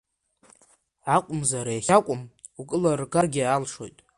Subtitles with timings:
[1.15, 2.21] Акәымзар иахьакәым
[2.59, 3.97] укылыргаргьы алшоит…